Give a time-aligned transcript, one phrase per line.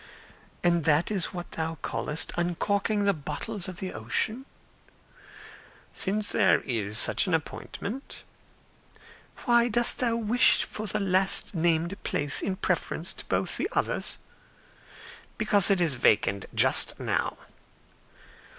[0.63, 4.47] "And that is what thou callest uncorking the bottles of the ocean?"
[5.93, 8.23] "Since there is such an appointment."
[9.45, 14.17] "Why dost thou wish for the last named place in preference to both the others?"
[15.37, 17.37] "Because it is vacant just now."